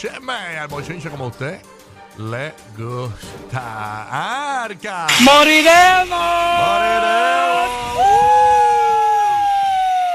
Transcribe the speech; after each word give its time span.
Escúcheme 0.00 0.56
al 0.56 0.68
bochinche 0.68 1.10
como 1.10 1.26
usted 1.26 1.58
le 2.18 2.54
gusta. 2.76 4.62
¡Arca! 4.62 5.08
¡Moriremos! 5.22 6.20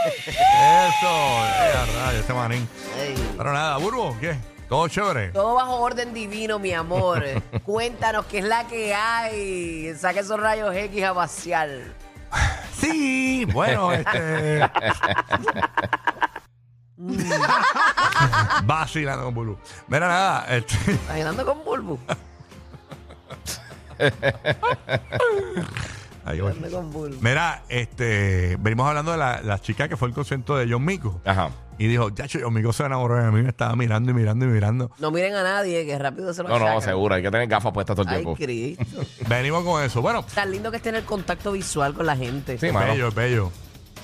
Eso, 0.05 1.11
eh, 1.11 1.73
a 1.75 1.85
rayos, 1.97 2.21
este 2.21 2.33
manín. 2.33 2.69
Ey. 2.97 3.33
Pero 3.35 3.51
nada, 3.51 3.75
Burbo, 3.75 4.17
¿qué? 4.21 4.37
¿Todo 4.69 4.87
chévere? 4.87 5.31
Todo 5.31 5.55
bajo 5.55 5.75
orden 5.75 6.13
divino, 6.13 6.59
mi 6.59 6.71
amor. 6.71 7.21
Cuéntanos 7.65 8.25
qué 8.27 8.37
es 8.37 8.45
la 8.45 8.65
que 8.65 8.95
hay. 8.95 9.93
Saca 9.95 10.21
esos 10.21 10.39
rayos 10.39 10.73
X 10.73 11.03
a 11.03 11.11
vaciar. 11.11 11.69
Sí, 12.79 13.43
bueno, 13.51 13.91
este. 13.91 14.61
Vacilando 18.65 19.25
con 19.25 19.33
Burbu. 19.33 19.57
Mira, 19.87 20.07
nada, 20.07 20.45
este. 20.55 20.75
¿Estás 20.91 21.09
andando 21.17 21.45
con 21.45 21.63
Bulbu? 21.65 21.99
Ahí 26.25 26.39
voy. 26.39 26.51
Andando 26.53 26.77
con 26.77 26.91
Bulbu. 26.91 27.17
Mira, 27.21 27.63
este. 27.69 28.55
Venimos 28.59 28.87
hablando 28.87 29.11
de 29.11 29.17
la, 29.17 29.41
la 29.41 29.59
chica 29.59 29.89
que 29.89 29.97
fue 29.97 30.07
el 30.07 30.13
concierto 30.13 30.55
de 30.55 30.71
John 30.71 30.85
Mico. 30.85 31.19
Ajá. 31.25 31.49
Y 31.77 31.87
dijo, 31.87 32.09
ya, 32.11 32.25
John 32.31 32.53
Mico 32.53 32.71
se 32.71 32.83
enamoró 32.85 33.15
de 33.15 33.31
mí, 33.31 33.41
me 33.41 33.49
estaba 33.49 33.75
mirando 33.75 34.11
y 34.11 34.13
mirando 34.13 34.45
y 34.45 34.47
mirando. 34.47 34.91
No 34.99 35.09
miren 35.11 35.33
a 35.35 35.43
nadie, 35.43 35.85
que 35.85 35.97
rápido 35.97 36.31
se 36.33 36.43
lo 36.43 36.49
No, 36.49 36.59
no, 36.59 36.65
sacan. 36.65 36.81
seguro. 36.83 37.15
Hay 37.15 37.23
que 37.23 37.31
tener 37.31 37.47
gafas 37.47 37.73
puestas 37.73 37.95
todo 37.95 38.03
el 38.07 38.13
Ay, 38.13 38.23
tiempo. 38.23 38.35
Cristo. 38.35 39.01
Venimos 39.27 39.63
con 39.63 39.83
eso. 39.83 40.01
Bueno, 40.01 40.23
Tan 40.33 40.51
lindo 40.51 40.69
que 40.71 40.77
es 40.77 40.83
tener 40.83 41.03
contacto 41.03 41.51
visual 41.51 41.93
con 41.93 42.05
la 42.05 42.15
gente. 42.15 42.57
Sí, 42.59 42.67
es 42.67 42.73
mano. 42.73 42.91
bello, 42.93 43.07
es 43.09 43.15
bello. 43.15 43.51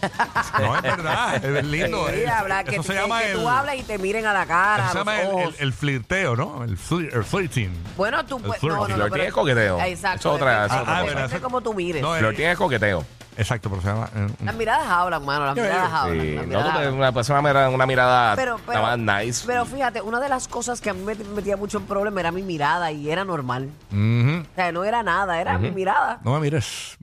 No, 0.60 0.76
es 0.76 0.82
verdad, 0.82 1.44
es 1.46 1.66
lindo. 1.66 2.08
Sí, 2.10 2.16
eh. 2.22 2.30
habla, 2.30 2.64
que, 2.64 2.76
eso 2.76 2.84
se 2.84 2.94
que- 2.94 3.00
llama 3.00 3.20
que 3.22 3.32
el. 3.32 3.38
tú 3.38 3.48
hablas 3.50 3.76
y 3.76 3.84
te 3.84 3.98
miren 3.98 4.26
a 4.26 4.34
la 4.34 4.46
cara, 4.46 4.84
eso 4.86 4.92
se 4.94 4.98
llama 5.00 5.22
el, 5.22 5.38
el, 5.40 5.56
el 5.60 5.74
flirteo, 5.74 6.36
¿no? 6.36 6.64
El, 6.64 6.78
flir- 6.78 7.14
el 7.14 7.24
flirting. 7.24 7.72
Bueno, 7.98 8.26
tú 8.26 8.40
puedes. 8.42 8.60
flirting. 8.60 8.78
No, 8.80 8.88
no, 8.88 8.98
no, 8.98 9.04
Flirting 9.06 9.28
es 9.28 9.34
coqueteo. 9.34 9.80
Exacto. 9.82 10.20
Eso 10.20 10.30
es 10.30 10.36
otra- 10.42 10.66
es 10.66 10.72
otra 10.74 11.28
de 11.28 11.40
cómo 11.42 11.62
tú 11.62 11.74
mires. 11.74 12.02
No, 12.02 12.14
Flirting 12.16 12.46
es 12.46 12.58
coqueteo. 12.58 13.06
Exacto, 13.38 13.70
pero 13.70 13.82
se 13.82 13.88
llama. 13.88 14.10
eh, 14.14 14.28
Las 14.44 14.56
miradas 14.56 14.86
hablan, 14.90 15.24
mano. 15.24 15.46
Las 15.46 15.56
miradas 15.56 15.94
hablan. 15.94 16.20
Sí. 16.20 16.36
las 16.36 16.44
No, 16.48 16.58
miradas 16.60 16.90
tú 16.90 16.96
una 16.96 17.12
persona 17.14 17.42
mira 17.42 17.70
una 17.70 17.86
mirada 17.86 18.36
Pero, 18.36 18.60
pero, 18.66 18.82
nada 18.82 18.98
más 18.98 19.24
nice. 19.26 19.44
pero 19.48 19.66
fíjate, 19.66 20.02
una 20.02 20.20
de 20.20 20.28
las 20.28 20.50
cosas 20.50 20.82
que 20.82 20.90
a 20.90 20.94
mí 20.94 21.02
me 21.06 21.16
metía 21.16 21.56
mucho 21.56 21.78
en 21.78 21.86
problema 21.86 22.20
era 22.20 22.32
mi 22.34 22.42
mirada 22.42 22.92
y 22.92 23.10
era 23.10 23.24
normal. 23.24 23.70
O 23.94 24.56
sea, 24.56 24.74
no 24.74 24.84
era 24.84 25.04
nada, 25.04 25.40
era 25.40 25.58
mi 25.58 25.72
mirada. 25.72 26.20
No 26.26 26.34
me 26.34 26.40
mires. 26.42 26.98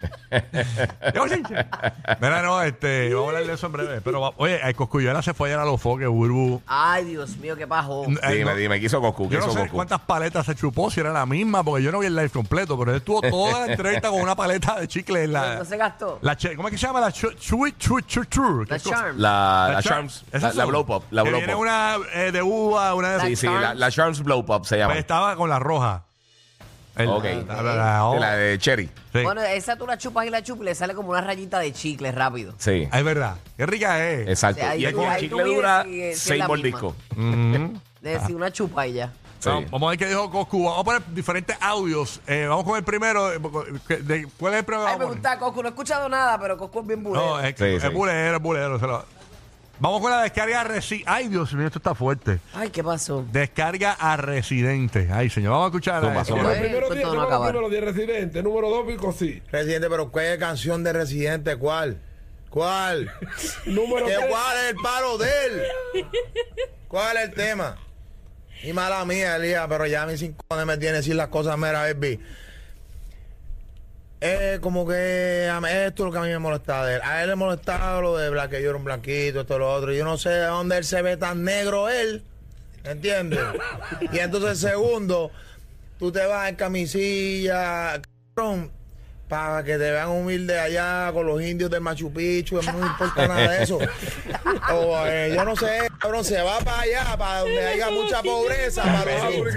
Yo, 1.14 1.28
chinche. 1.28 1.54
Mira, 2.20 2.42
no, 2.42 2.62
este, 2.62 3.12
vamos 3.12 3.26
a 3.26 3.28
hablar 3.30 3.46
de 3.46 3.54
eso 3.54 3.66
en 3.66 3.72
breve. 3.72 4.00
Pero, 4.00 4.20
va- 4.20 4.32
oye, 4.36 4.60
el 4.62 4.74
Coscuyuela 4.74 5.22
se 5.22 5.34
fue 5.34 5.48
ayer 5.48 5.58
a 5.60 5.64
los 5.64 5.80
foques, 5.80 6.08
Burbu. 6.08 6.62
Ay, 6.66 7.04
Dios 7.04 7.36
mío, 7.38 7.56
qué 7.56 7.66
pajo. 7.66 8.04
Eh, 8.04 8.32
dime, 8.32 8.44
no- 8.52 8.56
dime, 8.56 8.80
¿qué 8.80 8.86
hizo 8.86 9.00
Goku? 9.00 9.28
¿Qué 9.28 9.34
Yo 9.34 9.40
no 9.40 9.46
hizo 9.46 9.54
sé 9.54 9.60
Goku? 9.64 9.74
cuántas 9.76 10.00
paletas 10.00 10.46
se 10.46 10.54
chupó, 10.54 10.90
si 10.90 11.00
era 11.00 11.12
la 11.12 11.26
misma, 11.26 11.62
porque 11.62 11.82
yo 11.82 11.92
no 11.92 11.98
vi 11.98 12.06
el 12.06 12.16
live 12.16 12.30
completo, 12.30 12.78
pero 12.78 12.92
él 12.92 12.98
estuvo 12.98 13.20
toda 13.22 13.66
la 13.66 13.72
entrevista 13.72 14.08
con 14.10 14.20
una 14.20 14.34
paleta 14.34 14.78
de 14.80 14.88
chicle 14.88 15.24
en 15.24 15.32
la. 15.32 15.54
No 15.60 15.64
se 15.64 15.76
gastó. 15.76 16.18
la 16.22 16.36
che- 16.36 16.56
¿Cómo 16.56 16.68
es 16.68 16.72
que 16.72 16.78
se 16.78 16.86
llama? 16.86 17.00
La 17.00 17.12
chu, 17.12 17.28
chu, 17.32 17.68
chu, 17.78 18.00
chu, 18.02 18.24
chu, 18.24 18.64
¿qué 18.66 18.74
La 18.74 18.78
cosa? 18.78 18.90
Charm. 18.96 19.18
La, 19.18 19.30
La 19.68 19.72
la 19.74 19.82
Char- 19.82 19.82
Charms. 19.82 20.24
¿Esas 20.32 20.42
La, 20.42 20.48
la 20.48 20.54
son? 20.62 20.68
Blow 20.70 20.86
Pop. 20.86 21.04
La 21.10 21.22
Que 21.22 21.28
Blow 21.30 21.38
viene 21.40 21.52
Pop. 21.52 21.62
una 21.62 21.96
eh, 22.14 22.32
de 22.32 22.42
uva, 22.42 22.94
una 22.94 23.18
de 23.18 23.20
Sí, 23.28 23.36
sí, 23.36 23.46
la, 23.46 23.60
Charms. 23.60 23.78
la 23.80 23.90
Charms 23.90 24.22
Blow 24.22 24.44
Pop 24.46 24.64
se 24.64 24.78
llama. 24.78 24.92
Pues 24.94 25.00
estaba 25.00 25.36
con 25.36 25.50
la 25.50 25.58
roja. 25.58 26.04
El- 27.02 27.08
Ok. 27.08 27.24
la- 27.46 27.62
la- 27.62 27.74
la- 27.74 28.10
Sí, 28.14 28.18
la 28.20 28.36
de 28.36 28.58
Cherry. 28.58 28.90
sí. 29.12 29.22
Bueno, 29.22 29.42
esa 29.42 29.76
tú 29.76 29.86
la 29.86 29.98
chupas 29.98 30.26
y 30.26 30.30
la 30.30 30.42
chupas 30.42 30.62
y 30.62 30.64
le 30.66 30.74
sale 30.74 30.94
como 30.94 31.10
una 31.10 31.20
rayita 31.20 31.58
de 31.58 31.72
chicle 31.72 32.12
rápido. 32.12 32.54
Sí. 32.58 32.88
Es 32.92 33.04
verdad. 33.04 33.36
Qué 33.56 33.66
rica 33.66 34.08
es. 34.08 34.28
Exacto. 34.28 34.64
Ahí 34.66 34.82
y 34.82 34.86
es 34.86 34.92
tú- 34.92 35.04
ahí 35.04 35.20
chicle 35.22 35.28
tú 35.42 35.44
mides 35.44 35.56
dura 35.56 35.82
si- 35.84 35.90
si 35.90 36.02
es 36.02 36.18
seis 36.18 36.38
la 36.40 36.48
mordiscos. 36.48 36.94
Ujú. 37.12 37.20
De 38.00 38.10
decir 38.18 38.34
una 38.36 38.50
chupa 38.50 38.86
y 38.86 38.94
ya. 38.94 39.12
Sí. 39.40 39.48
Vamos- 39.48 39.70
Vamos 39.70 39.86
a 39.86 39.90
ver 39.90 39.98
qué 39.98 40.06
dijo 40.06 40.30
Coscu. 40.30 40.64
Vamos 40.64 40.80
a 40.80 40.84
poner 40.84 41.02
diferentes 41.14 41.56
audios. 41.60 42.20
Eh, 42.26 42.46
vamos 42.48 42.64
con 42.64 42.76
el 42.76 42.84
primero. 42.84 43.32
eh, 43.32 43.38
que- 43.88 43.96
de- 43.98 44.26
¿Cuál 44.38 44.52
es 44.54 44.58
el 44.60 44.64
primero? 44.66 44.86
Ay, 44.86 44.92
me 44.94 44.98
Vamos 44.98 45.16
a 45.16 45.18
poner? 45.18 45.18
gusta 45.18 45.38
Coscu. 45.38 45.62
No 45.62 45.68
he 45.68 45.70
escuchado 45.70 46.08
nada, 46.08 46.38
pero 46.38 46.56
Coscu 46.58 46.80
es 46.80 46.86
bien 46.86 47.02
bulero. 47.02 47.26
No, 47.26 47.40
es, 47.40 47.54
Sí, 47.58 47.64
es 47.64 47.82
sí. 47.82 47.88
bulero, 47.88 48.36
es 48.36 48.42
bulero. 48.42 48.78
se 48.78 48.86
lo- 48.86 49.04
Vamos 49.80 50.02
con 50.02 50.10
la 50.10 50.22
descarga 50.22 50.62
resi. 50.62 51.02
Ay, 51.06 51.28
Dios 51.28 51.54
mío, 51.54 51.66
esto 51.66 51.78
está 51.78 51.94
fuerte. 51.94 52.38
Ay, 52.52 52.68
¿qué 52.68 52.84
pasó? 52.84 53.24
Descarga 53.32 53.92
a 53.98 54.16
residente. 54.18 55.08
Ay, 55.10 55.30
señor, 55.30 55.52
vamos 55.52 55.64
a 55.64 55.68
escuchar. 55.68 56.02
Zumba. 56.02 56.22
Pues, 56.22 56.58
Primero 56.60 56.86
pues 56.88 56.98
10, 56.98 57.02
todo 57.02 57.14
no 57.14 57.20
número, 57.22 57.22
acabar. 57.22 57.54
número 57.54 57.70
10 57.70 57.84
residente, 57.84 58.42
número 58.42 58.68
2 58.68 58.86
Pico 58.86 59.12
sí. 59.12 59.42
Residente, 59.50 59.88
pero 59.88 60.12
¿qué 60.12 60.36
canción 60.38 60.84
de 60.84 60.92
Residente? 60.92 61.56
¿Cuál? 61.56 61.98
¿Cuál? 62.50 63.10
Número 63.66 64.06
¿Qué, 64.06 64.14
3. 64.16 64.26
¿Cuál 64.28 64.56
es 64.58 64.70
el 64.70 64.76
palo 64.76 65.18
de 65.18 65.28
él? 65.46 65.62
¿Cuál 66.88 67.16
es 67.16 67.22
el 67.24 67.34
tema? 67.34 67.78
Y 68.62 68.72
mala 68.74 69.02
mía, 69.06 69.36
Elías, 69.36 69.66
pero 69.68 69.86
ya 69.86 70.02
a 70.02 70.06
mí 70.06 70.18
cinco 70.18 70.44
años 70.50 70.66
me 70.66 70.76
tiene 70.76 70.96
decir 70.98 71.14
las 71.14 71.28
cosas, 71.28 71.56
mera, 71.56 71.80
baby. 71.82 72.20
Es 74.20 74.60
como 74.60 74.86
que 74.86 75.48
a 75.50 75.60
mí- 75.62 75.68
esto 75.70 76.02
es 76.02 76.06
lo 76.06 76.12
que 76.12 76.18
a 76.18 76.22
mí 76.22 76.28
me 76.28 76.38
molestaba 76.38 76.86
de 76.86 76.96
él. 76.96 77.00
A 77.02 77.22
él 77.22 77.30
le 77.30 77.36
molestaba 77.36 78.00
lo 78.02 78.18
de 78.18 78.30
que 78.50 78.62
yo 78.62 78.68
era 78.68 78.76
un 78.78 78.84
blanquito, 78.84 79.40
esto, 79.40 79.58
lo 79.58 79.72
otro. 79.72 79.92
Yo 79.92 80.04
no 80.04 80.18
sé 80.18 80.28
de 80.28 80.46
dónde 80.46 80.76
él 80.76 80.84
se 80.84 81.00
ve 81.00 81.16
tan 81.16 81.42
negro 81.42 81.88
él. 81.88 82.22
¿Entiendes? 82.84 83.40
Y 84.12 84.18
entonces, 84.18 84.58
segundo, 84.58 85.30
tú 85.98 86.12
te 86.12 86.24
vas 86.26 86.48
en 86.48 86.56
camisilla, 86.56 88.00
cabrón, 88.34 88.70
para 89.28 89.62
que 89.62 89.72
te 89.72 89.90
vean 89.90 90.08
humilde 90.08 90.58
allá 90.58 91.10
con 91.12 91.26
los 91.26 91.40
indios 91.42 91.70
del 91.70 91.82
Machu 91.82 92.12
Picchu, 92.12 92.60
no 92.62 92.72
me 92.72 92.86
importa 92.86 93.28
nada 93.28 93.50
de 93.50 93.62
eso. 93.62 93.78
O, 94.72 95.04
eh, 95.06 95.32
yo 95.34 95.44
no 95.44 95.56
sé, 95.56 95.88
cabrón, 95.98 96.24
se 96.24 96.40
va 96.42 96.58
para 96.60 96.82
allá, 96.82 97.16
para 97.16 97.40
donde 97.40 97.66
haya 97.66 97.90
mucha 97.90 98.22
pobreza, 98.22 98.82
para 98.82 99.30
los 99.30 99.54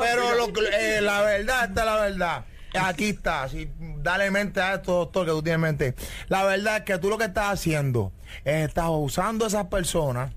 Pero 0.00 0.34
lo 0.34 0.46
eh, 0.72 1.00
la 1.00 1.22
verdad, 1.22 1.64
esta 1.68 1.80
es 1.80 1.86
la 1.86 2.00
verdad. 2.00 2.44
Aquí 2.78 3.10
está, 3.10 3.48
si, 3.48 3.70
dale 3.98 4.30
mente 4.30 4.60
a 4.60 4.74
esto, 4.74 4.92
doctor, 4.92 5.26
que 5.26 5.32
tú 5.32 5.42
tienes 5.42 5.60
mente. 5.60 5.94
La 6.28 6.44
verdad 6.44 6.78
es 6.78 6.82
que 6.82 6.98
tú 6.98 7.08
lo 7.08 7.18
que 7.18 7.24
estás 7.24 7.52
haciendo 7.52 8.12
es 8.44 8.68
estás 8.68 8.86
usando 8.88 9.44
a 9.44 9.48
esas 9.48 9.66
personas 9.66 10.32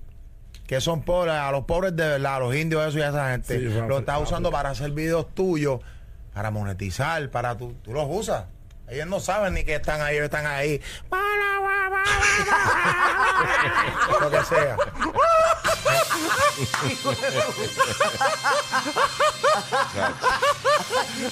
que 0.66 0.80
son 0.80 1.02
pobres, 1.02 1.34
a 1.34 1.50
los 1.52 1.64
pobres 1.64 1.94
de 1.96 2.08
verdad, 2.08 2.36
a 2.36 2.38
los 2.40 2.54
indios, 2.54 2.86
eso 2.86 2.98
y 2.98 3.02
a 3.02 3.10
esa 3.10 3.30
gente, 3.30 3.58
Sí, 3.58 3.64
lo 3.86 3.98
estás 3.98 4.22
usando 4.22 4.50
para 4.50 4.70
hacer 4.70 4.90
videos 4.92 5.34
tuyos, 5.34 5.80
para 6.32 6.50
monetizar, 6.50 7.30
para 7.30 7.56
tú, 7.56 7.74
tú 7.82 7.92
los 7.92 8.06
usas. 8.08 8.46
Ellos 8.88 9.06
no 9.06 9.20
saben 9.20 9.54
ni 9.54 9.64
que 9.64 9.74
están 9.76 10.00
ahí, 10.00 10.16
ellos 10.16 10.26
están 10.26 10.46
ahí. 10.46 10.80
Lo 14.20 14.30
que 14.30 14.44
sea. 14.44 14.76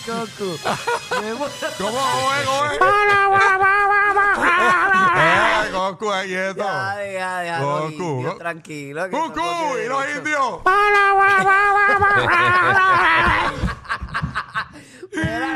Coscu. 0.06 0.58
Me 1.20 1.32
muero. 1.32 1.50
¿Cómo, 1.78 2.70
es? 2.70 2.80
Eh, 5.22 5.70
Coscu, 5.72 6.10
ahí 6.12 6.28
quieto. 6.28 6.64
Ya. 6.64 7.58
Goku, 7.60 7.82
los 7.82 7.92
indios, 7.92 8.32
Go- 8.32 8.38
Tranquilo. 8.38 9.04
que 9.04 9.10
Cucú, 9.10 9.26
esto 9.26 9.42
no 9.42 9.74
tiene 9.74 9.84
y 9.84 9.88
los 9.88 10.04
indios. 10.16 10.60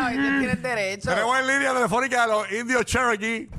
Los 0.04 0.12
indios 0.12 0.38
tienen 0.38 0.62
derecho. 0.62 1.08
Tenemos 1.08 1.38
en 1.38 1.46
línea 1.46 1.72
telefónica 1.72 2.24
a 2.24 2.26
los 2.26 2.52
indios 2.52 2.84
Cherokee. 2.84 3.48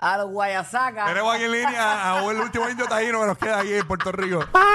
A 0.00 0.16
los 0.18 0.30
guayasacas. 0.30 1.06
Tenemos 1.06 1.34
aquí 1.34 1.44
en 1.44 1.52
línea 1.52 2.12
a 2.12 2.28
el 2.28 2.40
último 2.40 2.68
indio 2.68 2.86
taíno 2.86 3.20
que 3.20 3.26
nos 3.26 3.38
queda 3.38 3.60
aquí 3.60 3.74
en 3.74 3.86
Puerto 3.86 4.10
Rico. 4.10 4.44
Ay. 4.52 4.72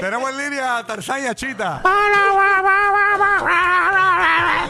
Tenemos 0.00 0.30
en 0.30 0.38
línea 0.38 0.78
a 0.78 0.86
Tarzán 0.86 1.22
y 1.22 1.26
a 1.26 1.34
Chita. 1.34 1.82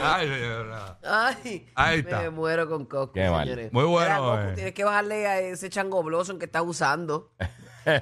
Ay, 0.02 0.28
señora. 0.28 0.77
Ay, 1.10 1.66
Ahí 1.75 2.00
está. 2.00 2.20
me 2.20 2.31
muero 2.31 2.69
con 2.69 2.84
Coscu, 2.87 3.14
Qué 3.14 3.31
mal. 3.31 3.44
señores. 3.44 3.72
Muy 3.72 3.84
bueno, 3.84 4.06
Mira, 4.08 4.19
Coscu, 4.19 4.49
eh. 4.50 4.52
tienes 4.55 4.75
que 4.75 4.84
bajarle 4.84 5.26
a 5.26 5.40
ese 5.40 5.70
chango 5.70 6.02
blossom 6.02 6.38
que 6.38 6.44
estás 6.46 6.62
usando. 6.66 7.31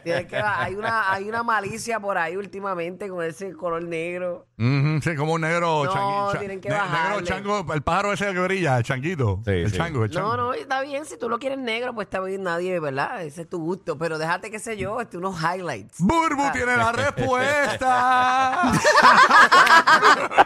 Tienes 0.02 0.26
que 0.26 0.42
ba- 0.42 0.64
hay 0.64 0.74
una 0.74 1.12
hay 1.12 1.28
una 1.28 1.44
malicia 1.44 2.00
por 2.00 2.18
ahí 2.18 2.36
últimamente 2.36 3.08
con 3.08 3.22
ese 3.24 3.52
color 3.52 3.84
negro. 3.84 4.46
Ujú, 4.58 5.00
sí, 5.00 5.14
como 5.14 5.34
un 5.34 5.42
negro 5.42 5.84
No, 5.84 5.92
changuito. 5.92 6.32
cha- 6.32 6.38
tienen 6.40 6.60
que 6.60 6.70
bajarle. 6.70 7.08
negro 7.20 7.24
chango, 7.24 7.72
el 7.72 7.82
pájaro 7.82 8.12
ese 8.12 8.32
que 8.32 8.40
brilla, 8.40 8.78
el 8.78 8.82
changuito. 8.82 9.42
Sí, 9.44 9.50
el 9.52 9.70
sí. 9.70 9.76
chango, 9.76 10.02
el 10.02 10.10
chango. 10.10 10.36
No, 10.36 10.46
no, 10.48 10.54
está 10.54 10.80
bien. 10.80 11.04
Si 11.04 11.16
tú 11.16 11.28
lo 11.28 11.38
quieres 11.38 11.58
negro, 11.58 11.94
pues 11.94 12.06
está 12.06 12.18
bien, 12.20 12.42
nadie, 12.42 12.80
¿verdad? 12.80 13.22
Ese 13.22 13.42
es 13.42 13.48
tu 13.48 13.60
gusto. 13.60 13.96
Pero 13.96 14.18
déjate, 14.18 14.50
qué 14.50 14.58
sé 14.58 14.76
yo, 14.76 15.00
este, 15.00 15.18
unos 15.18 15.36
highlights. 15.40 16.00
Burbu 16.00 16.42
Ah. 16.46 16.52
tiene 16.52 16.76
la 16.76 16.90
respuesta. 18.66 18.72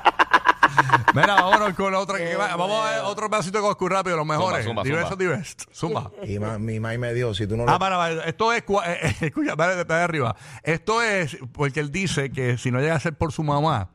Mira, 1.15 1.35
vámonos 1.35 1.75
con 1.75 1.95
otra. 1.95 2.19
que 2.19 2.37
va- 2.37 2.57
vamos 2.57 2.85
a 2.87 2.91
ver 2.91 3.01
otro 3.05 3.29
pedacito 3.31 3.59
de 3.59 3.63
Coscu 3.63 3.89
rápido, 3.89 4.17
los 4.17 4.27
mejores. 4.27 4.65
zumba, 4.65 4.83
Diversos, 4.83 5.67
zumba. 5.73 6.11
Zumba. 6.11 6.27
Y 6.27 6.39
ma- 6.39 6.59
mi 6.59 6.81
mai 6.81 6.99
me 6.99 7.13
dio, 7.15 7.35
si 7.35 7.47
tú 7.47 7.57
no 7.57 7.65
lo 7.65 7.71
Ah, 7.73 7.79
para, 7.79 7.97
para, 7.97 8.25
esto 8.25 8.53
es, 8.53 8.65
cua- 8.65 8.85
eh, 8.87 8.99
eh, 9.03 9.17
escucha, 9.27 9.55
dale, 9.57 9.73
dale, 9.75 9.85
dale 9.85 10.03
arriba. 10.03 10.37
Esto 10.63 11.03
es 11.03 11.37
porque 11.53 11.81
él 11.81 11.91
dice 11.91 12.31
que 12.31 12.59
si 12.59 12.71
no 12.71 12.81
llega 12.81 12.95
a 12.95 13.01
ser 13.01 13.15
por 13.15 13.33
su 13.33 13.43
mamá, 13.43 13.91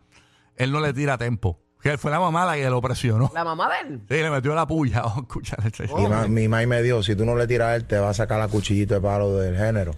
él 0.56 0.72
no 0.72 0.80
le 0.80 0.94
tira 0.94 1.18
tempo. 1.18 1.60
Que 1.82 2.00
fue 2.00 2.10
la 2.10 2.20
mamá 2.20 2.46
la 2.46 2.56
que 2.56 2.68
lo 2.68 2.82
presionó. 2.82 3.32
La 3.36 3.44
mamá 3.44 3.70
de 3.70 3.88
él. 3.88 4.02
Sí, 4.10 4.16
le 4.16 4.32
metió 4.32 4.56
la 4.56 4.66
puya. 4.66 5.02
Vamos 5.04 5.18
a 5.18 5.22
escuchar 5.22 5.60
este. 5.66 5.86
Y 5.86 6.08
ma- 6.08 6.28
mi 6.28 6.48
mamá 6.48 6.66
me 6.66 6.82
dijo, 6.82 7.04
si 7.04 7.16
tú 7.16 7.26
no 7.26 7.36
le 7.36 7.46
tiras 7.46 7.68
a 7.68 7.76
él, 7.76 7.86
te 7.86 8.00
va 8.00 8.10
a 8.10 8.14
sacar 8.16 8.40
la 8.40 8.48
cuchillito 8.48 8.96
de 8.96 9.02
palo 9.02 9.36
del 9.38 9.56
género. 9.56 9.92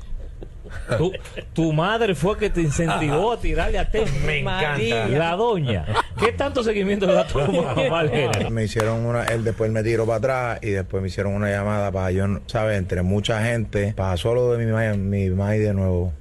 Tu, 0.98 1.12
tu 1.54 1.74
madre 1.74 2.16
fue 2.16 2.38
que 2.38 2.50
te 2.50 2.62
incentivó 2.62 3.34
a 3.34 3.38
tirarle 3.40 3.80
a 3.80 3.90
ti. 3.90 4.00
Me 4.26 4.40
encanta. 4.40 5.08
La 5.10 5.36
doña. 5.36 5.86
¿Qué 6.20 6.32
tanto 6.32 6.64
seguimiento 6.64 7.06
le 7.06 7.14
da 7.14 7.28
tu 7.28 7.40
mamá? 7.40 8.04
Me 8.50 8.64
hicieron 8.64 9.06
una, 9.06 9.24
él 9.26 9.44
después 9.44 9.72
me 9.72 9.84
tiró 9.84 10.06
para 10.06 10.18
atrás 10.18 10.60
y 10.62 10.72
después 10.72 11.02
me 11.02 11.10
hicieron 11.10 11.34
una 11.34 11.50
llamada 11.50 11.92
para 11.92 12.12
yo, 12.12 12.26
¿sabes? 12.48 12.78
Entre 12.78 13.02
mucha 13.02 13.44
gente, 13.44 13.94
para 13.96 14.18
solo 14.18 14.52
de 14.54 14.66
mi 14.66 14.72
mamá, 14.72 14.94
mi 14.96 15.30
mamá 15.30 15.52
de 15.52 15.74
nuevo. 15.74 16.14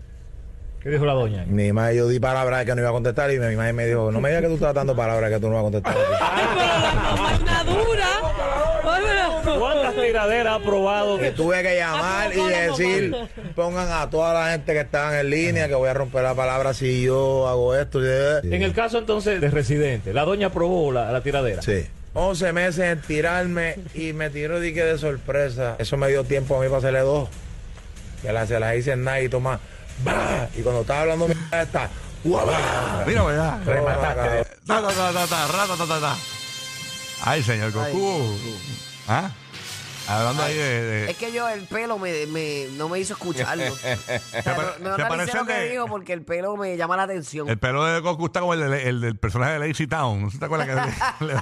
¿Qué 0.83 0.91
dijo 0.91 1.05
la 1.05 1.15
doña? 1.15 1.45
Mi 1.49 1.73
mamá, 1.73 1.93
yo 1.93 2.07
di 2.09 2.21
palabras 2.21 2.65
que 2.65 2.75
no 2.75 2.81
iba 2.81 2.91
a 2.91 2.93
contestar 2.93 3.31
y 3.33 3.41
mi 3.41 3.57
mamá 3.57 3.73
me 3.73 3.87
dijo, 3.87 4.13
no 4.13 4.21
me 4.21 4.29
digas 4.29 4.43
que 4.43 4.49
tú 4.49 4.55
estás 4.55 4.73
dando 4.73 4.95
palabras 4.95 5.31
que 5.33 5.41
tú 5.41 5.49
no 5.49 5.55
vas 5.55 5.61
a 5.61 5.63
contestar. 5.65 5.97
Una 7.43 7.65
dura. 7.65 8.07
¿Cuántas 9.59 9.95
tiraderas 9.95 10.61
ha 10.61 10.65
probado? 10.65 11.19
Que 11.19 11.31
tuve 11.31 11.63
que 11.63 11.77
llamar 11.77 12.33
y 12.35 12.47
decir, 12.47 13.17
pongan 13.55 13.91
a 13.91 14.11
toda 14.11 14.35
la 14.35 14.53
gente 14.53 14.73
que 14.73 14.81
estaban 14.81 15.15
en 15.15 15.31
línea 15.31 15.69
que 15.69 15.75
voy 15.75 15.89
a 15.89 15.95
romper 15.95 16.23
la 16.23 16.35
palabra 16.35 16.75
si 16.75 17.03
yo 17.03 17.49
hago 17.49 17.75
esto. 17.75 18.01
En 18.05 18.63
el 18.63 18.73
caso 18.73 18.99
entonces 18.99 19.41
de 19.41 19.51
residente, 19.51 20.13
la 20.13 20.25
doña 20.25 20.49
aprobó 20.49 20.93
la, 20.93 21.11
la 21.13 21.21
tiradera. 21.23 21.63
Sí. 21.63 21.87
11 22.15 22.53
meses 22.55 22.85
en 22.85 23.01
tirarme 23.03 23.77
y 23.95 24.15
me 24.15 24.31
tiró 24.31 24.59
dique 24.59 24.83
de 24.83 24.97
sorpresa. 24.97 25.77
Eso 25.79 25.99
me 25.99 26.09
dio 26.09 26.25
tiempo 26.25 26.57
a 26.57 26.61
mí 26.63 26.67
para 26.67 26.79
hacerle 26.79 27.01
dos. 27.01 27.29
Que 28.23 28.33
la, 28.33 28.47
se 28.47 28.59
las 28.59 28.75
hice 28.75 28.93
en 28.93 29.05
nada 29.05 29.21
y 29.21 29.29
toma. 29.29 29.61
¡bah! 30.03 30.49
Y 30.57 30.63
cuando 30.63 30.81
estaba 30.81 31.03
hablando 31.03 31.29
¡guabá! 32.25 33.05
Mira, 33.07 33.23
¿verdad? 33.23 33.59
Remataste. 33.65 34.57
Ay, 37.23 37.43
señor 37.43 37.73
Goku. 37.73 38.37
¿Ah? 39.09 39.31
Hablando 40.09 40.41
ahí 40.45 40.55
de. 40.55 40.83
de- 40.83 41.11
Es 41.11 41.17
que 41.17 41.33
yo 41.33 41.49
el 41.49 41.65
pelo 41.67 41.99
me, 41.99 42.27
me- 42.27 42.69
no 42.77 42.89
me 42.89 43.01
hizo 43.01 43.15
escucharlo. 43.15 43.65
O 43.75 43.77
sea, 43.77 44.77
no 44.81 44.91
no 44.91 44.97
te 44.97 45.05
parece 45.05 45.37
lo 45.37 45.45
que 45.47 45.53
de- 45.53 45.71
dijo 45.71 45.87
porque 45.89 46.13
el 46.13 46.23
pelo 46.23 46.57
me 46.57 46.77
llama 46.77 46.97
la 46.97 47.03
atención. 47.05 47.49
el 47.49 47.59
pelo 47.59 47.85
de 47.85 47.99
Goku 48.01 48.27
está 48.27 48.39
como 48.41 48.55
el, 48.55 48.71
de- 48.71 48.89
el 48.89 49.01
del 49.01 49.17
personaje 49.19 49.59
de 49.59 49.67
Lazy 49.69 49.89
Town. 49.89 50.23
¿No 50.23 50.31
te 50.31 50.45
acuerdas 50.45 50.69
que 51.19 51.25
le, 51.25 51.35
le? 51.35 51.41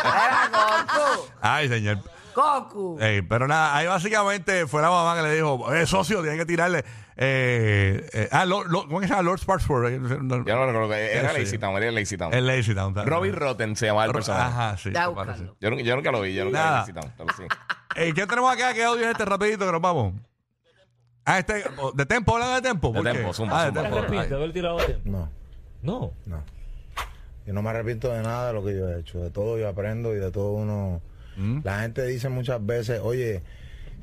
Era 0.00 0.50
Goku. 0.52 1.28
Ay, 1.40 1.68
señor. 1.68 1.98
Goku. 2.34 2.98
Ey, 3.00 3.22
pero 3.22 3.46
nada, 3.46 3.76
ahí 3.76 3.86
básicamente 3.86 4.66
fue 4.66 4.80
la 4.82 4.90
mamá 4.90 5.14
que 5.16 5.22
le 5.22 5.34
dijo, 5.34 5.72
eh, 5.74 5.86
socio, 5.86 6.20
tienen 6.22 6.38
que 6.38 6.46
tirarle. 6.46 6.84
Eh, 7.16 8.08
eh, 8.12 8.28
ah, 8.32 8.44
Lord, 8.46 8.68
Lord- 8.70 8.86
¿cómo 8.88 9.00
que 9.00 9.06
se 9.06 9.10
llama? 9.12 9.22
Lord 9.22 9.38
Sparksford. 9.40 9.86
eh, 9.92 9.98
no- 10.00 10.44
Yo 10.44 10.56
no 10.56 10.66
recuerdo 10.66 10.94
era. 10.94 11.32
Lazy 11.32 11.58
Town, 11.58 11.76
era 11.82 11.92
Lazy 11.92 12.16
Town. 12.16 12.32
El 12.32 12.46
Lazy 12.46 12.74
Town. 12.74 12.94
Robbie 12.94 13.32
Rotten 13.32 13.76
se 13.76 13.86
llamaba 13.86 14.06
el 14.06 14.12
personaje. 14.12 14.42
Ajá, 14.50 14.76
sí. 14.78 14.90
Yo, 14.92 15.70
nunca- 15.70 15.82
yo 15.82 15.96
nunca 15.96 16.10
lo 16.12 16.20
vi, 16.22 16.34
yo 16.34 16.44
nunca 16.46 16.58
Nada. 16.58 16.84
vi 16.84 16.92
Lazy 16.92 16.92
Town. 16.92 17.12
pero 17.16 17.28
sí. 17.36 17.42
Eh, 17.94 18.14
¿Qué 18.14 18.26
tenemos 18.26 18.50
acá? 18.50 18.72
¿Qué 18.72 18.82
audio 18.84 19.04
es 19.04 19.10
este 19.10 19.26
rapidito 19.26 19.66
que 19.66 19.72
nos 19.72 19.82
vamos? 19.82 20.14
Ah, 21.26 21.38
este, 21.38 21.62
oh, 21.76 21.92
de 21.92 22.06
Tempo, 22.06 22.34
hablan 22.34 22.54
de 22.62 22.66
Tempo. 22.68 22.90
De. 22.90 23.02
Tempo, 23.12 23.34
zumba, 23.34 23.60
Ah, 23.60 23.64
de 23.64 23.68
zumba. 23.68 23.82
¿Te 23.82 23.88
Tempo. 23.88 23.98
arrepientes 23.98 24.30
de 24.30 24.36
haber 24.36 24.52
tirado 24.54 24.76
tiempo? 24.78 25.02
No, 25.10 25.30
No. 25.82 26.12
no. 26.24 26.42
Yo 27.46 27.52
no 27.52 27.60
me 27.60 27.68
arrepiento 27.68 28.08
de 28.10 28.22
nada 28.22 28.46
de 28.46 28.52
lo 28.54 28.64
que 28.64 28.74
yo 28.74 28.88
he 28.88 29.00
hecho. 29.00 29.18
De 29.18 29.28
todo 29.30 29.58
yo 29.58 29.68
aprendo 29.68 30.14
y 30.14 30.18
de 30.18 30.30
todo 30.30 30.52
uno. 30.52 31.02
La 31.64 31.80
gente 31.80 32.06
dice 32.06 32.30
muchas 32.30 32.64
veces, 32.64 33.00
oye, 33.02 33.42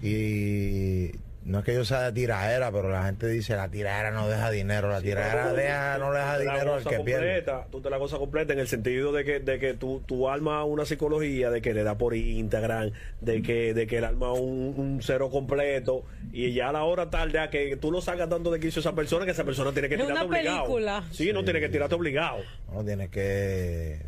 y 0.03 1.11
no 1.45 1.59
es 1.59 1.65
que 1.65 1.73
yo 1.73 1.85
sea 1.85 2.01
de 2.01 2.11
tiraera, 2.11 2.71
pero 2.71 2.89
la 2.89 3.05
gente 3.05 3.27
dice, 3.27 3.55
la 3.55 3.69
tiraera 3.69 4.11
no 4.11 4.27
deja 4.27 4.51
dinero, 4.51 4.89
la 4.89 5.01
tiraera 5.01 5.53
deja, 5.53 5.97
no 5.97 6.11
le 6.11 6.19
deja 6.19 6.37
dinero 6.39 6.73
al 6.75 6.83
que 6.83 6.99
pierde. 6.99 7.35
completa, 7.43 7.67
Tú 7.71 7.81
te 7.81 7.89
la 7.89 7.97
cosa 7.97 8.17
completa 8.17 8.53
en 8.53 8.59
el 8.59 8.67
sentido 8.67 9.11
de 9.11 9.23
que, 9.23 9.39
de 9.39 9.57
que 9.57 9.73
tú, 9.73 10.03
tú 10.05 10.29
armas 10.29 10.65
una 10.67 10.85
psicología, 10.85 11.49
de 11.49 11.61
que 11.61 11.73
le 11.73 11.83
da 11.83 11.97
por 11.97 12.13
Instagram, 12.15 12.91
de 13.21 13.41
que, 13.41 13.73
de 13.73 13.87
que 13.87 13.97
él 13.99 14.03
arma 14.03 14.33
un, 14.33 14.73
un 14.77 14.99
cero 15.01 15.29
completo, 15.29 16.03
y 16.31 16.51
ya 16.53 16.69
a 16.69 16.73
la 16.73 16.83
hora 16.83 17.09
tarde 17.09 17.39
a 17.39 17.49
que 17.49 17.77
tú 17.77 17.91
no 17.91 18.01
salgas 18.01 18.29
dando 18.29 18.51
de 18.51 18.59
quicio 18.59 18.79
a 18.79 18.81
esa 18.81 18.93
persona, 18.93 19.25
que 19.25 19.31
esa 19.31 19.43
persona 19.45 19.71
tiene 19.71 19.87
que 19.89 19.95
Es 19.95 20.01
tirarte 20.01 20.21
una 20.25 20.29
obligado. 20.29 20.57
película. 20.63 21.03
Sí, 21.11 21.31
no 21.33 21.43
tiene 21.43 21.59
que 21.61 21.69
tirarte 21.69 21.95
obligado. 21.95 22.37
No, 22.71 22.83
tienes 22.83 23.09
que 23.09 24.01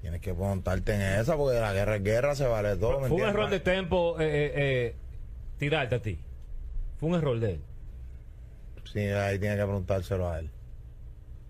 tienes 0.00 0.20
que 0.22 0.32
montarte 0.32 0.94
en 0.94 1.02
esa 1.02 1.36
porque 1.36 1.60
la 1.60 1.74
guerra 1.74 1.96
es 1.96 2.02
guerra, 2.04 2.34
se 2.34 2.46
vale 2.46 2.76
todo. 2.76 3.00
¿me 3.00 3.08
Fue 3.08 3.18
un 3.18 3.28
error 3.28 3.50
de 3.50 3.60
tiempo 3.60 4.18
eh, 4.18 4.24
eh, 4.24 4.52
eh, 4.54 4.94
tirarte 5.58 5.96
a 5.96 6.00
ti. 6.00 6.18
Fue 7.00 7.08
un 7.08 7.14
error 7.16 7.40
de 7.40 7.52
él. 7.54 7.60
Sí, 8.92 9.00
ahí 9.00 9.38
tienes 9.38 9.58
que 9.58 9.64
preguntárselo 9.64 10.28
a 10.28 10.38
él. 10.40 10.50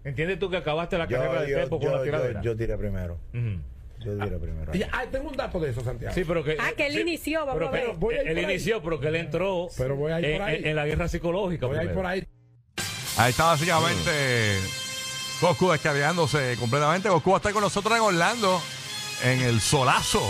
¿Entiendes 0.04 0.38
tú 0.38 0.48
que 0.50 0.56
acabaste 0.56 0.96
la 0.96 1.06
Yo, 1.06 1.18
carrera 1.18 1.42
de 1.42 1.46
tiempo 1.54 1.78
con 1.80 1.88
una 1.90 2.02
tiradera? 2.02 2.40
yo- 2.42 2.52
yo 2.52 2.56
tiré 2.56 2.76
primero. 2.78 3.18
Yo 3.98 4.16
tiré 4.18 4.38
primero. 4.38 4.74
Y, 4.74 4.82
ah, 4.82 5.04
tengo 5.10 5.28
un 5.28 5.36
dato 5.36 5.60
de 5.60 5.70
eso, 5.70 5.82
Santiago. 5.82 6.14
Sí, 6.14 6.24
pero 6.26 6.42
que. 6.42 6.56
Ah, 6.58 6.70
que 6.74 6.86
él 6.86 6.94
sí, 6.94 7.00
inició, 7.00 7.40
vamos 7.40 7.54
pero 7.54 7.68
a 7.68 7.72
que- 7.72 7.86
ver. 7.86 7.96
Voy 7.96 8.14
a 8.14 8.22
ir 8.22 8.28
él 8.30 8.38
inició, 8.38 8.82
pero 8.82 8.98
que 8.98 9.08
él 9.08 9.16
entró 9.16 9.68
Pero 9.76 9.96
voy 9.96 10.12
a 10.12 10.20
ir 10.20 10.24
en, 10.24 10.38
por 10.38 10.48
ahí. 10.48 10.56
en- 10.56 10.66
en 10.68 10.76
la 10.76 10.86
guerra 10.86 11.08
psicológica. 11.08 11.66
Voy 11.66 11.76
a 11.76 11.82
ir 11.82 11.88
primero. 11.90 12.00
por 12.02 12.06
ahí. 12.10 12.26
Ahí 13.18 13.30
está 13.30 13.44
básicamente 13.44 14.58
Goku 15.42 15.70
descargándose 15.72 16.56
completamente. 16.58 17.08
Goku 17.10 17.30
va 17.30 17.36
a 17.36 17.40
estar 17.40 17.52
con 17.52 17.62
nosotros 17.62 17.94
en 17.94 18.02
Orlando 18.02 18.60
en 19.24 19.40
el 19.42 19.60
Solazo 19.60 20.22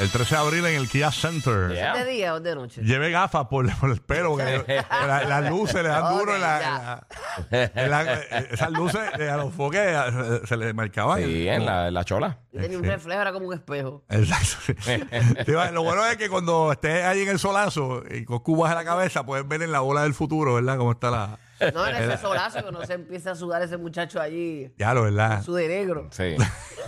el 0.00 0.10
13 0.10 0.34
de 0.34 0.40
abril 0.40 0.66
en 0.66 0.74
el 0.76 0.88
Kia 0.88 1.12
Center. 1.12 1.70
Yeah. 1.72 1.94
¿De 1.94 2.10
día 2.10 2.34
o 2.34 2.40
de 2.40 2.54
noche? 2.54 2.82
Lleve 2.82 3.10
gafas 3.10 3.46
por, 3.48 3.70
por 3.78 3.90
el 3.90 4.00
pelo, 4.00 4.30
porque 4.30 4.82
la- 4.90 5.24
las 5.24 5.48
luces 5.50 5.82
le 5.82 5.88
dan 5.88 6.04
Ok, 6.04 6.18
duro 6.20 6.34
en 6.34 6.40
la, 6.40 6.60
ya. 6.60 7.06
en 7.50 7.90
la- 7.90 8.00
en 8.00 8.06
la- 8.06 8.14
eh, 8.14 8.48
esas 8.52 8.70
luces 8.70 9.00
eh, 9.18 9.28
a 9.28 9.36
los 9.36 9.52
foques 9.54 9.80
eh, 9.82 10.40
se 10.46 10.56
le 10.56 10.72
marcaban. 10.72 11.22
Sí, 11.22 11.48
en 11.48 11.66
la, 11.66 11.88
en 11.88 11.94
la 11.94 12.04
chola. 12.04 12.38
Tenía 12.52 12.78
un 12.78 12.84
Sí. 12.84 12.90
reflejo, 12.90 13.20
era 13.20 13.32
como 13.32 13.46
un 13.48 13.54
espejo. 13.54 14.02
Exacto. 14.08 14.74
Sí, 14.82 15.52
Lo 15.72 15.82
bueno 15.82 16.04
es 16.06 16.16
que 16.16 16.28
cuando 16.28 16.72
estés 16.72 17.04
ahí 17.04 17.20
en 17.22 17.28
el 17.28 17.38
solazo 17.38 18.02
y 18.10 18.24
Goku 18.24 18.56
baja 18.56 18.74
la 18.74 18.84
cabeza, 18.84 19.24
puedes 19.24 19.46
ver 19.46 19.62
en 19.62 19.70
la 19.72 19.80
bola 19.80 20.02
del 20.02 20.14
futuro, 20.14 20.54
¿verdad? 20.54 20.76
Cómo 20.78 20.92
está 20.92 21.10
la. 21.10 21.38
No 21.74 21.86
en 21.86 21.94
ese 21.96 22.16
solazo 22.16 22.64
que 22.64 22.72
no 22.72 22.82
se 22.86 22.94
empieza 22.94 23.32
a 23.32 23.34
sudar 23.34 23.60
ese 23.60 23.76
muchacho 23.76 24.18
allí, 24.18 24.72
Ya 24.78 24.94
lo, 24.94 25.02
¿verdad? 25.02 25.42
su 25.42 25.52
de 25.54 25.68
negro. 25.68 26.08
Sí. 26.10 26.34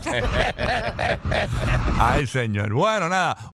Ay, 1.99 2.27
señor. 2.27 2.73
Bueno, 2.73 3.09
nada. 3.09 3.37